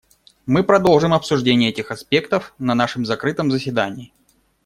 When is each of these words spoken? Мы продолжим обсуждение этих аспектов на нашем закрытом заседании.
Мы 0.47 0.63
продолжим 0.63 1.13
обсуждение 1.13 1.69
этих 1.69 1.91
аспектов 1.91 2.55
на 2.57 2.73
нашем 2.73 3.05
закрытом 3.05 3.51
заседании. 3.51 4.11